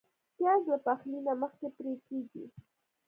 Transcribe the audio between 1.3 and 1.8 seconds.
مخکې